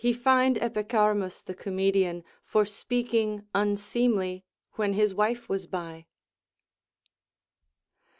191 0.03 0.23
fined 0.23 0.57
Epicharmus 0.73 1.43
the 1.43 1.53
comedian, 1.53 2.23
for 2.43 2.65
speaking 2.65 3.45
unseemly 3.53 4.43
when 4.71 4.93
his 4.93 5.13
wife 5.13 5.47
was 5.47 5.67
by. 5.67 6.07